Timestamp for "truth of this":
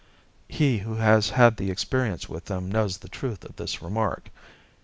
3.07-3.83